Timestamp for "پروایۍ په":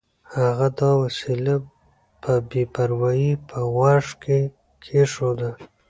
2.73-3.57